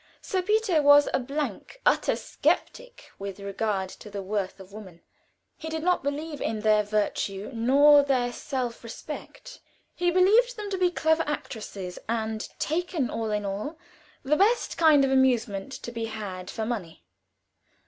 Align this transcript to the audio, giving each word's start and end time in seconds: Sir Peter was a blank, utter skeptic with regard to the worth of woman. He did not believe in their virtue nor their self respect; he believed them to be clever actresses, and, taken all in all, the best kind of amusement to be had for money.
Sir 0.19 0.41
Peter 0.41 0.81
was 0.81 1.07
a 1.13 1.19
blank, 1.19 1.79
utter 1.85 2.15
skeptic 2.15 3.11
with 3.19 3.39
regard 3.39 3.87
to 3.89 4.09
the 4.09 4.23
worth 4.23 4.59
of 4.59 4.73
woman. 4.73 5.01
He 5.57 5.69
did 5.69 5.83
not 5.83 6.01
believe 6.01 6.41
in 6.41 6.61
their 6.61 6.81
virtue 6.81 7.51
nor 7.53 8.01
their 8.01 8.33
self 8.33 8.83
respect; 8.83 9.59
he 9.93 10.09
believed 10.09 10.57
them 10.57 10.71
to 10.71 10.77
be 10.79 10.89
clever 10.89 11.21
actresses, 11.27 11.99
and, 12.09 12.49
taken 12.57 13.11
all 13.11 13.29
in 13.29 13.45
all, 13.45 13.77
the 14.23 14.35
best 14.35 14.75
kind 14.75 15.05
of 15.05 15.11
amusement 15.11 15.71
to 15.71 15.91
be 15.91 16.05
had 16.05 16.49
for 16.49 16.65
money. 16.65 17.03